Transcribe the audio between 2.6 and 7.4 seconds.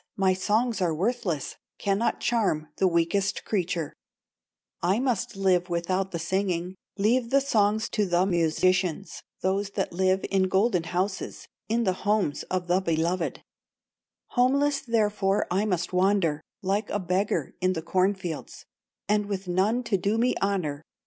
the weakest creature; I must live without the singing, Leave the